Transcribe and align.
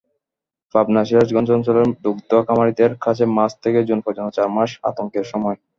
পাবনা-সিরাজগঞ্জ 0.75 1.49
অঞ্চলের 1.51 1.87
দুগ্ধ 2.03 2.31
খামারিদের 2.47 2.91
কাছে 3.01 3.23
মার্চ 3.35 3.53
থেকে 3.63 3.79
জুন 3.83 3.99
পর্যন্ত 4.05 4.29
চার 4.37 4.49
মাস 4.55 4.69
আতঙ্কের 4.83 5.25
সময়। 5.31 5.57